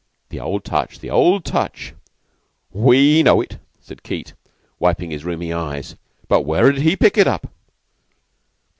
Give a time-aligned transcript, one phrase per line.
[0.29, 1.93] "The old touch the old touch.
[2.71, 4.33] We know it," said Keyte,
[4.79, 5.95] wiping his rheumy eyes.
[6.27, 7.53] "But where did he pick it up?"